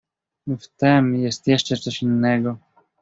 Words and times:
"W 0.47 0.67
tem 0.67 1.15
jest 1.15 1.47
jeszcze 1.47 1.77
coś 1.77 2.01
innego." 2.01 2.57